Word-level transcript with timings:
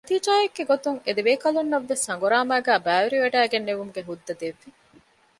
ނަތީޖާއެއްގެ 0.05 0.63
ގޮތުން 0.71 0.95
އެދެބޭކަލުންނަށްވެސް 1.05 2.05
ހަނގުރާމައިގައި 2.09 2.83
ބައިވެރިވެވަޑައިގެންނެވުމުގެ 2.85 4.01
ހުއްދަ 4.07 4.33
ދެއްވި 4.39 4.69